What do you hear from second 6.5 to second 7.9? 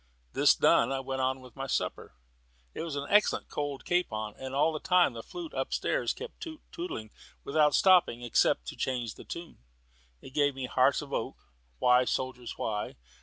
tootling without